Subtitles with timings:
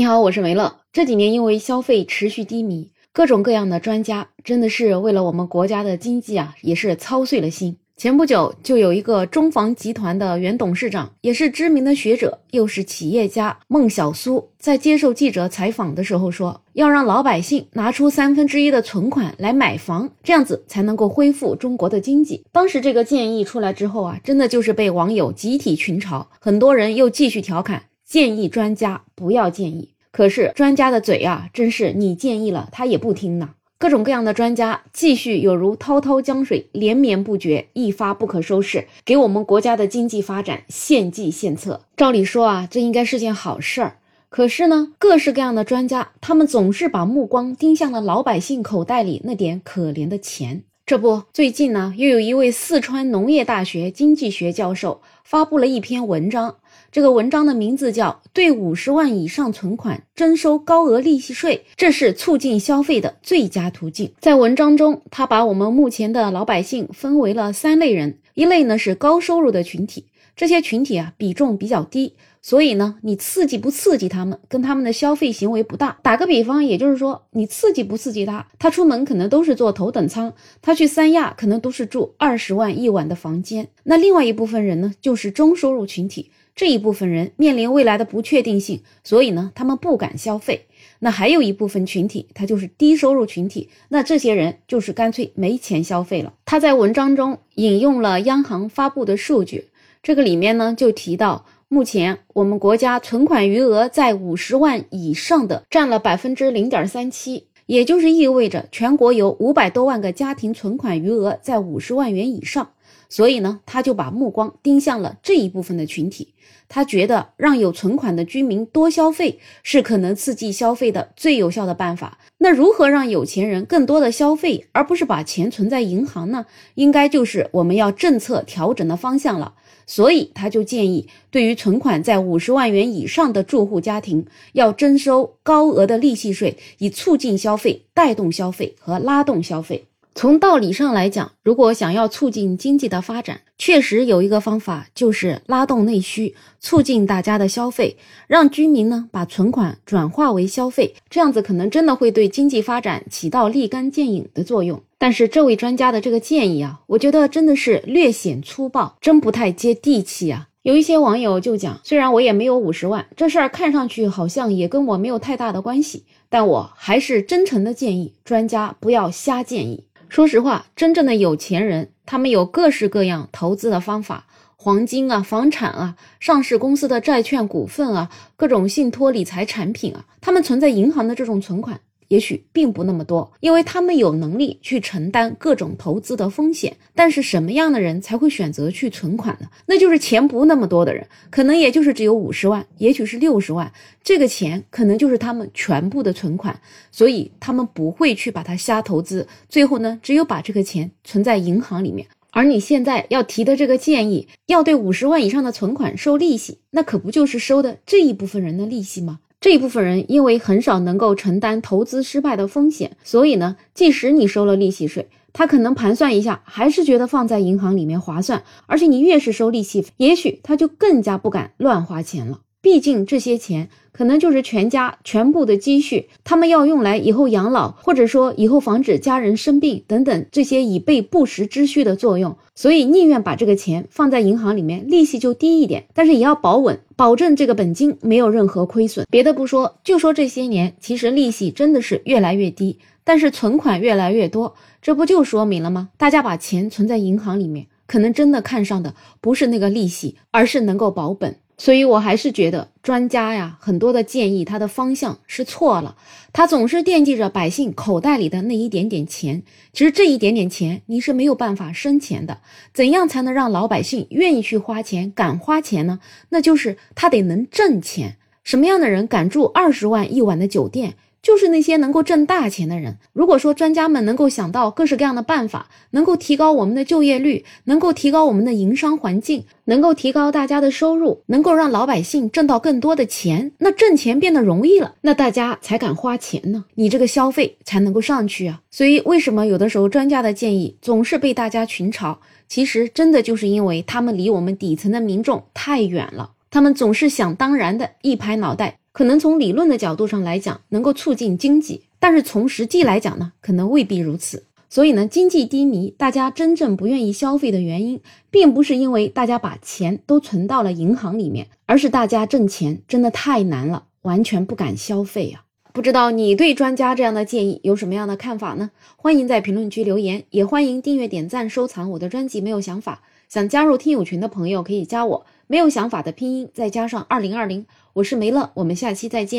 [0.00, 0.78] 你好，我是梅乐。
[0.94, 7.76] 这几年因为消费持续低迷，各种各样的专家真的是为了我们国家的经济啊，也是操碎了心。
[7.98, 22.42] 前不久就有一个中房集团的原董事长，也是知名的学者，又是企业家孟小苏，在接受记者采访的时候说，要让老百姓拿出三分之一的存款来买房，这样子才能够恢复中国的经济。
[22.50, 29.90] 当时这个建议出来之后啊，真的就是被网友集体群嘲，很多人又继续调侃，建议专家不要建议。
[30.10, 33.50] 可是专家的嘴啊，真是你建议了他也不听呢。
[33.78, 41.82] 各种各样的专家继续有如滔滔江水，连绵不绝，一发不可收拾，给我们国家的经济发展献计献策。
[41.96, 43.98] 照理说啊，这应该是件好事儿。
[44.28, 50.64] 可是呢，各式各样的专家，他们总是把目光盯向了老百姓口袋里那点可怜的钱。
[50.84, 56.56] 这不，最近呢，又有一位四川农业大学经济学教授发布了一篇文章。
[56.92, 64.12] 这个文章的名字叫《对五十万以上存款征收高额利息税》，这是促进消费的最佳途径。
[64.18, 75.96] 在文章中，他把我们目前的老百姓分为了三类人：一类呢是高收入的群体，这些群体啊比重比较低，所以呢你刺激不刺激他们，跟他们的消费行为不大。
[76.02, 83.68] 打个比方，也就是说你刺激不刺激他，他出门可能都是坐头等舱，他去三亚可能都是住二十万一晚的房间。
[83.84, 86.32] 那另外一部分人呢，就是中收入群体。
[86.60, 90.66] 这一部分人面临未来的不确定性，所以呢，他们不敢消费。
[90.98, 96.34] 那还有一部分群体，他就是低收入群体，那这些人就是干脆没钱消费了。
[96.44, 99.68] 他在文章中引用了央行发布的数据，
[100.02, 112.72] 这个里面呢就提到，目前我们国家存款余额在五十万以上的占了百分之零点三七，也就是意味着全国有五百多万个家庭存款余额在五十万元以上。
[113.08, 116.34] 所以呢，他就把目光盯向了这一部分的群体。
[116.68, 122.18] 他觉得让有存款的居民多消费是可能刺激消费的最有效的办法。
[122.38, 126.46] 那如何让有钱人更多的消费，而不是把钱存在银行呢？
[126.76, 129.54] 应该就是我们要政策调整的方向了。
[129.84, 139.86] 所以他就建议，对于存款在五十万元以上的住户家庭，要征收高额的利息税，以促进消费、带动消费和拉动消费。
[140.12, 154.82] 从道理上来讲，如果想要促进经济的发展，确实有一个方法，就是拉动内需，促进大家的消费，让居民呢把存款转化为消费，这样子可能真的会对经济发展起到立竿见影的作用。
[154.98, 160.48] 但是这位专家的这个建议啊，我觉得真的是略显粗暴，真不太接地气啊。
[160.62, 169.84] 有一些网友就讲，虽然我也没有五十万，这事儿看上去好像也跟我没有太大的关系，但我还是真诚的建议专家不要瞎建议。
[170.10, 174.26] 说实话，真正的有钱人，他们有各式各样投资的方法，
[174.56, 181.80] 黄金啊、房产啊、上市公司的债券、股份啊、各种信托理财产品啊，他们存在银行的这种存款。
[182.10, 186.76] 也许并不那么多，因为他们有能力去承担各种投资的风险。
[186.92, 189.46] 但是什么样的人才会选择去存款呢？
[189.66, 193.72] 那就是钱不那么多的人，可能也就是只有五十万，也许是六十万，
[194.02, 196.60] 这个钱可能就是他们全部的存款，
[196.90, 199.28] 所以他们不会去把它瞎投资。
[199.48, 202.08] 最后呢，只有把这个钱存在银行里面。
[202.32, 209.20] 而你现在要提的这个建议，要对五十万以上的存款收利息，那可不就是收的这一部分人的利息吗？
[209.40, 218.42] 这一部分人因为很少能够承担投资失败的风险，所以呢，即使你收了利息税，他可能盘算一下，还是觉得放在银行里面划算。
[218.66, 222.40] 而且你越是收利息，也许他就更加不敢乱花钱了。
[222.62, 239.06] 毕竟这些钱可能就是全家全部的积蓄，他们要用来以后养老，或者说以后防止家人生病等等这些以备不时之需的作用，所以宁愿把这个钱放在银行里面，利息就低一点，但是也要保稳，保证这个本金没有任何亏损。
[239.10, 245.88] 别的不说，就说这些年，其实利息真的是越来越低，但是存款越来越多，这不就说明了吗？
[245.96, 251.36] 大家把钱存在银行里面，可能真的看上的不是那个利息，而是能够保本。
[251.60, 255.94] 所以，我还是觉得专家呀，很多的建议，他的方向是错了。
[256.32, 262.40] 他总是惦记着百姓口袋里的那一点点钱，其实这一点点钱你是没有办法生钱的。
[262.72, 266.00] 怎样才能让老百姓愿意去花钱、敢花钱呢？
[266.30, 268.16] 那就是他得能挣钱。
[268.42, 270.94] 什么样的人敢住二十万一晚的酒店？
[271.22, 272.98] 就是那些能够挣大钱的人。
[273.12, 286.64] 如果说专家们能够想到各式各样的办法，能够提高我们的就业率，能够提高我们的营商环境，能够提高大家的收入，能够让老百姓挣到更多的钱，那挣钱变得容易了，那大家才敢花钱呢。
[286.74, 288.60] 你这个消费才能够上去啊。
[288.70, 292.16] 所以为什么有的时候专家的建议总是被大家群嘲？
[292.48, 296.32] 其实真的就是因为他们离我们底层的民众太远了。
[296.50, 304.44] 他们总是想当然的一拍脑袋，可能从理论的角度上来讲，能够促进经济，但是从实际来讲呢，可能未必如此。
[304.68, 308.00] 所以呢，经济低迷，大家真正不愿意消费的原因，
[308.30, 315.42] 并不是因为大家把钱都存到了银行里面，而是大家挣钱真的太难了，完全不敢消费啊！
[315.72, 318.70] 不知道你对专家这样的建议有什么样的看法呢？
[318.96, 322.40] 欢迎在评论区留言，也欢迎订阅、点赞、收藏我的专辑。
[322.40, 329.38] 没有想法，想加入听友群的朋友可以加我，没有想法的拼音再加上二零二零，我是梅乐，我们下期再见。